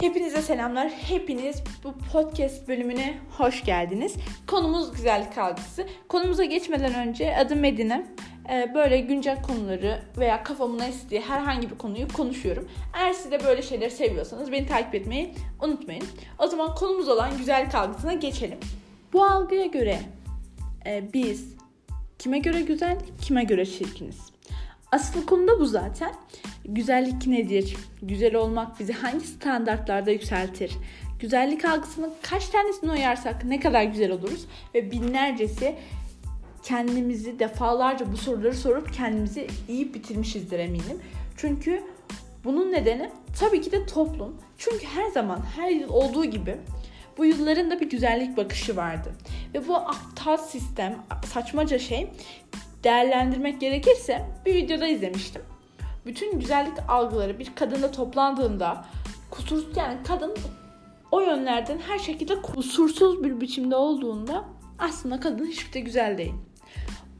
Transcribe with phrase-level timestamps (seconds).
[0.00, 0.88] Hepinize selamlar.
[0.88, 4.14] Hepiniz bu podcast bölümüne hoş geldiniz.
[4.46, 5.86] Konumuz güzellik algısı.
[6.08, 8.06] Konumuza geçmeden önce adım Medine.
[8.50, 12.68] Ee, böyle güncel konuları veya kafamın estiği herhangi bir konuyu konuşuyorum.
[12.94, 16.04] Eğer siz de böyle şeyleri seviyorsanız beni takip etmeyi unutmayın.
[16.38, 18.58] O zaman konumuz olan güzellik algısına geçelim.
[19.12, 19.98] Bu algıya göre
[20.86, 21.56] e, biz
[22.18, 24.18] kime göre güzel, kime göre çirkiniz?
[24.92, 26.14] Asıl konu da bu zaten.
[26.70, 27.76] Güzellik nedir?
[28.02, 30.72] Güzel olmak bizi hangi standartlarda yükseltir?
[31.20, 34.46] Güzellik algısının kaç tanesini uyarsak ne kadar güzel oluruz?
[34.74, 35.74] Ve binlercesi
[36.62, 41.00] kendimizi defalarca bu soruları sorup kendimizi iyi bitirmişizdir eminim.
[41.36, 41.82] Çünkü
[42.44, 43.10] bunun nedeni
[43.40, 44.36] tabii ki de toplum.
[44.58, 46.56] Çünkü her zaman her yıl olduğu gibi
[47.18, 49.12] bu yılların da bir güzellik bakışı vardı.
[49.54, 50.96] Ve bu aptal sistem,
[51.26, 52.10] saçmaca şey
[52.84, 55.42] değerlendirmek gerekirse bir videoda izlemiştim.
[56.08, 58.84] Bütün güzellik algıları bir kadında toplandığında
[59.30, 60.34] kusursuz yani kadın
[61.10, 64.44] o yönlerden her şekilde kusursuz bir biçimde olduğunda
[64.78, 66.34] aslında kadın hiçbir de güzel değil.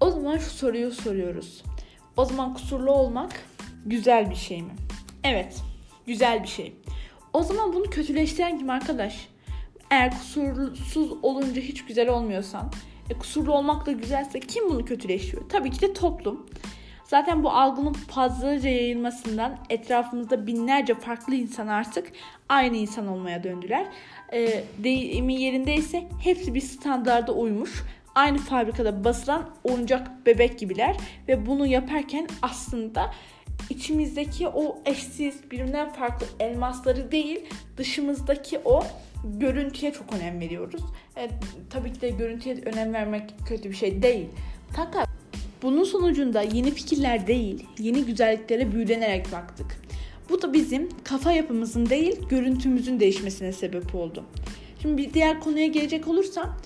[0.00, 1.64] O zaman şu soruyu soruyoruz.
[2.16, 3.30] O zaman kusurlu olmak
[3.86, 4.72] güzel bir şey mi?
[5.24, 5.62] Evet,
[6.06, 6.76] güzel bir şey.
[7.32, 9.28] O zaman bunu kötüleştiren kim arkadaş?
[9.90, 12.72] Eğer kusursuz olunca hiç güzel olmuyorsan,
[13.10, 15.48] e, kusurlu olmak da güzelse kim bunu kötüleşiyor?
[15.48, 16.46] Tabii ki de toplum.
[17.08, 22.12] Zaten bu algının fazlaca yayılmasından etrafımızda binlerce farklı insan artık
[22.48, 23.86] aynı insan olmaya döndüler.
[24.32, 27.84] E, deyimi yerindeyse hepsi bir standarda uymuş.
[28.14, 30.96] Aynı fabrikada basılan oyuncak bebek gibiler
[31.28, 33.14] ve bunu yaparken aslında
[33.70, 37.40] içimizdeki o eşsiz birbirinden farklı elmasları değil
[37.76, 38.82] dışımızdaki o
[39.24, 40.82] görüntüye çok önem veriyoruz.
[41.16, 41.30] E,
[41.70, 44.28] tabii ki de görüntüye önem vermek kötü bir şey değil.
[44.76, 45.17] Fakat
[45.62, 49.66] bunun sonucunda yeni fikirler değil, yeni güzelliklere büyülenerek baktık.
[50.30, 54.24] Bu da bizim kafa yapımızın değil, görüntümüzün değişmesine sebep oldu.
[54.82, 56.56] Şimdi bir diğer konuya gelecek olursam,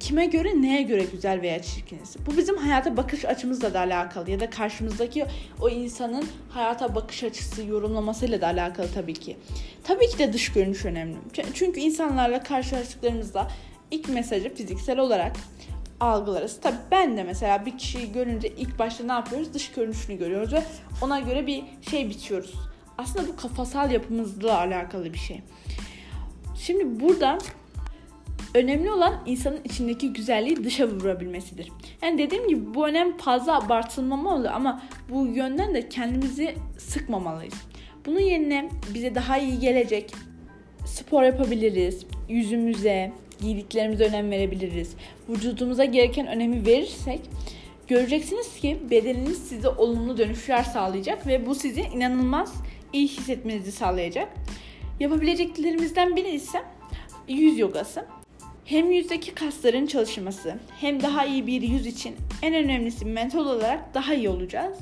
[0.00, 2.16] kime göre neye göre güzel veya çirkiniz?
[2.26, 5.24] Bu bizim hayata bakış açımızla da alakalı ya da karşımızdaki
[5.60, 9.36] o insanın hayata bakış açısı yorumlamasıyla da alakalı tabii ki.
[9.84, 11.16] Tabii ki de dış görünüş önemli.
[11.54, 13.48] Çünkü insanlarla karşılaştıklarımızda
[13.90, 15.36] ilk mesajı fiziksel olarak
[16.00, 16.60] algılarız.
[16.60, 19.54] Tabii ben de mesela bir kişiyi görünce ilk başta ne yapıyoruz?
[19.54, 20.62] Dış görünüşünü görüyoruz ve
[21.02, 22.54] ona göre bir şey biçiyoruz.
[22.98, 25.42] Aslında bu kafasal yapımızla alakalı bir şey.
[26.56, 27.38] Şimdi burada
[28.54, 31.72] önemli olan insanın içindeki güzelliği dışa vurabilmesidir.
[32.02, 37.54] Yani dediğim gibi bu önem fazla abartılmamalı ama bu yönden de kendimizi sıkmamalıyız.
[38.06, 40.14] Bunun yerine bize daha iyi gelecek
[40.86, 44.94] spor yapabiliriz, yüzümüze, giydiklerimize önem verebiliriz.
[45.28, 47.20] Vücudumuza gereken önemi verirsek
[47.88, 52.54] göreceksiniz ki bedeniniz size olumlu dönüşler sağlayacak ve bu sizi inanılmaz
[52.92, 54.28] iyi hissetmenizi sağlayacak.
[55.00, 56.62] Yapabileceklerimizden biri ise
[57.28, 58.04] yüz yogası.
[58.64, 64.14] Hem yüzdeki kasların çalışması hem daha iyi bir yüz için en önemlisi mental olarak daha
[64.14, 64.78] iyi olacağız.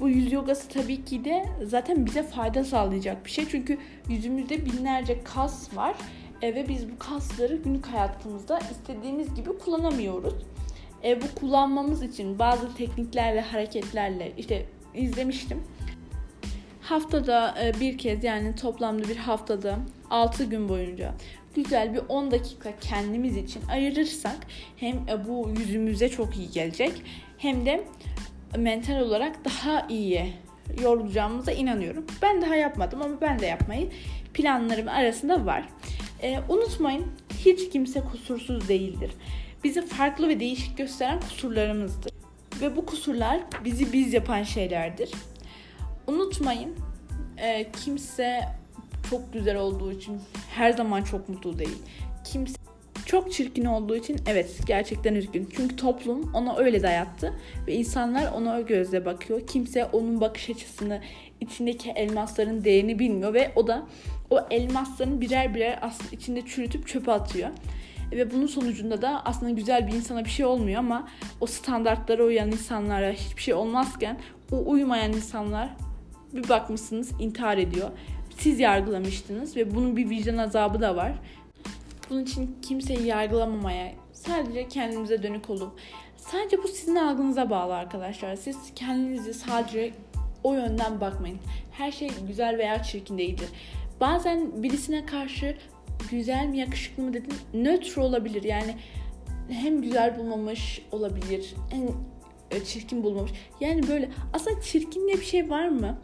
[0.00, 3.44] Bu yüz yogası tabii ki de zaten bize fayda sağlayacak bir şey.
[3.50, 3.78] Çünkü
[4.08, 5.94] yüzümüzde binlerce kas var
[6.42, 10.34] e, ve biz bu kasları günlük hayatımızda istediğimiz gibi kullanamıyoruz.
[11.04, 15.62] E, bu kullanmamız için bazı tekniklerle, hareketlerle işte izlemiştim.
[16.80, 19.78] Haftada e, bir kez yani toplamda bir haftada
[20.10, 21.14] 6 gün boyunca
[21.54, 24.36] güzel bir 10 dakika kendimiz için ayırırsak
[24.76, 26.92] hem e, bu yüzümüze çok iyi gelecek
[27.38, 27.84] hem de
[28.56, 30.32] mental olarak daha iyi
[30.82, 32.06] yorulacağımıza inanıyorum.
[32.22, 33.90] Ben daha yapmadım ama ben de yapmayı
[34.34, 35.68] planlarım arasında var.
[36.22, 37.06] E, unutmayın
[37.38, 39.10] hiç kimse kusursuz değildir.
[39.64, 42.12] Bizi farklı ve değişik gösteren kusurlarımızdır.
[42.60, 45.10] Ve bu kusurlar bizi biz yapan şeylerdir.
[46.06, 46.74] Unutmayın
[47.36, 48.40] e, kimse
[49.10, 51.78] çok güzel olduğu için her zaman çok mutlu değil.
[52.24, 52.55] Kimse
[53.06, 55.48] çok çirkin olduğu için evet gerçekten üzgün.
[55.56, 57.32] Çünkü toplum ona öyle dayattı
[57.66, 59.46] ve insanlar ona o gözle bakıyor.
[59.46, 61.00] Kimse onun bakış açısını,
[61.40, 63.86] içindeki elmasların değerini bilmiyor ve o da
[64.30, 67.50] o elmasların birer birer aslında içinde çürütüp çöpe atıyor.
[68.12, 71.08] Ve bunun sonucunda da aslında güzel bir insana bir şey olmuyor ama
[71.40, 74.18] o standartlara uyan insanlara hiçbir şey olmazken
[74.52, 75.76] o uymayan insanlar
[76.32, 77.90] bir bakmışsınız intihar ediyor.
[78.38, 81.12] Siz yargılamıştınız ve bunun bir vicdan azabı da var.
[82.10, 85.80] Bunun için kimseyi yargılamamaya, sadece kendimize dönük olup
[86.16, 88.36] sadece bu sizin algınıza bağlı arkadaşlar.
[88.36, 89.92] Siz kendinizi sadece
[90.44, 91.38] o yönden bakmayın.
[91.72, 93.48] Her şey güzel veya çirkin değildir.
[94.00, 95.56] Bazen birisine karşı
[96.10, 98.42] güzel mi yakışıklı mı dedin nötr olabilir.
[98.42, 98.76] Yani
[99.48, 101.86] hem güzel bulmamış olabilir hem
[102.64, 103.32] çirkin bulmamış.
[103.60, 105.98] Yani böyle aslında çirkin diye bir şey var mı?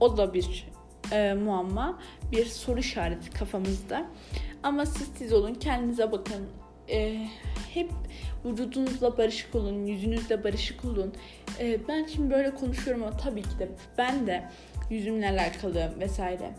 [0.00, 0.68] O da bir
[1.12, 1.98] e, muamma,
[2.32, 4.06] bir soru işareti kafamızda.
[4.66, 6.46] Ama siz siz olun, kendinize bakın.
[6.90, 7.26] E,
[7.74, 7.90] hep
[8.44, 11.12] vücudunuzla barışık olun, yüzünüzle barışık olun.
[11.60, 13.68] E, ben şimdi böyle konuşuyorum ama tabii ki de
[13.98, 14.44] ben de
[14.90, 16.50] yüzümle alakalı vesaire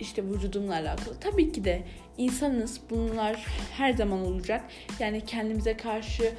[0.00, 1.14] işte vücudumla alakalı.
[1.20, 1.82] Tabii ki de
[2.18, 2.80] insanız.
[2.90, 4.64] Bunlar her zaman olacak.
[4.98, 6.32] Yani kendimize karşı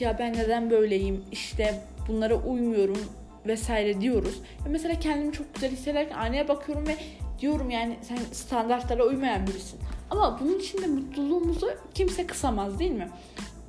[0.00, 3.00] ya ben neden böyleyim işte bunlara uymuyorum
[3.46, 4.40] vesaire diyoruz.
[4.64, 6.96] Ya mesela kendimi çok güzel hissederken aynaya bakıyorum ve
[7.38, 9.80] diyorum yani sen standartlara uymayan birisin.
[10.10, 13.08] Ama bunun için de mutluluğumuzu kimse kısamaz değil mi?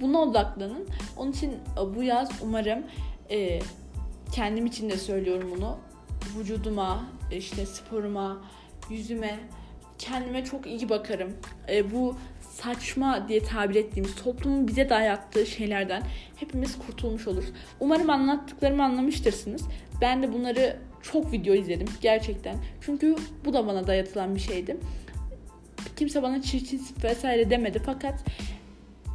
[0.02, 0.88] Buna odaklanın.
[1.18, 2.84] Onun için e, bu yaz umarım
[3.32, 3.60] e,
[4.32, 5.78] kendim için de söylüyorum bunu.
[6.38, 8.38] Vücuduma, işte sporuma,
[8.90, 9.40] yüzüme,
[9.98, 11.34] kendime çok iyi bakarım.
[11.70, 12.16] E, bu
[12.52, 16.04] saçma diye tabir ettiğimiz toplumun bize dayattığı şeylerden
[16.36, 17.50] hepimiz kurtulmuş oluruz.
[17.80, 19.62] Umarım anlattıklarımı anlamıştırsınız.
[20.02, 22.56] Ben de bunları çok video izledim gerçekten.
[22.82, 23.16] Çünkü
[23.46, 24.78] bu da bana dayatılan bir şeydi.
[25.96, 28.24] Kimse bana çirkin vesaire demedi fakat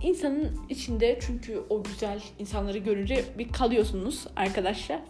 [0.03, 5.01] insanın içinde çünkü o güzel insanları görünce bir kalıyorsunuz arkadaşlar.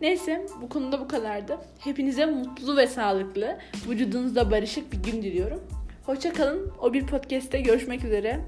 [0.00, 1.58] Neyse bu konuda bu kadardı.
[1.78, 3.58] Hepinize mutlu ve sağlıklı,
[3.88, 5.60] vücudunuzda barışık bir gün diliyorum.
[6.06, 6.72] Hoşçakalın.
[6.80, 8.40] O bir podcast'te görüşmek üzere.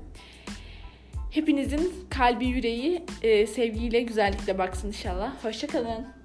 [1.31, 5.45] Hepinizin kalbi yüreği e, sevgiyle, güzellikle baksın inşallah.
[5.45, 6.22] Hoşçakalın.